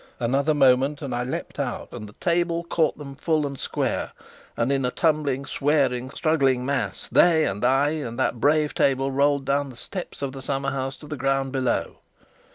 Another 0.19 0.55
moment, 0.55 1.03
and 1.03 1.13
I 1.13 1.23
leapt 1.23 1.59
out 1.59 1.89
and 1.91 2.09
the 2.09 2.13
table 2.13 2.63
caught 2.63 2.97
them 2.97 3.13
full 3.13 3.45
and 3.45 3.55
square, 3.59 4.13
and 4.57 4.71
in 4.71 4.83
a 4.83 4.89
tumbling, 4.89 5.45
swearing, 5.45 6.09
struggling 6.09 6.65
mass, 6.65 7.07
they 7.07 7.45
and 7.45 7.63
I 7.63 7.89
and 7.89 8.17
that 8.17 8.39
brave 8.39 8.73
table, 8.73 9.11
rolled 9.11 9.45
down 9.45 9.69
the 9.69 9.77
steps 9.77 10.23
of 10.23 10.31
the 10.31 10.41
summerhouse 10.41 10.97
to 10.97 11.07
the 11.07 11.17
ground 11.17 11.51
below. 11.51 11.97